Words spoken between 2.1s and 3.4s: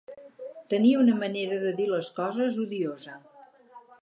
coses odiosa.